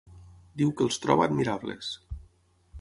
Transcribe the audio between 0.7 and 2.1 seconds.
que els troba admirables.